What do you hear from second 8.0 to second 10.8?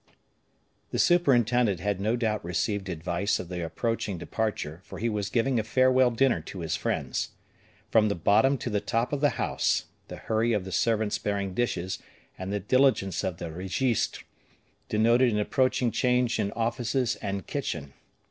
the bottom to the top of the house, the hurry of the